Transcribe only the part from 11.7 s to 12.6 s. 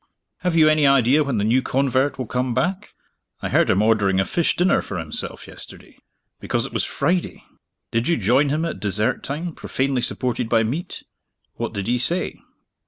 did he say?"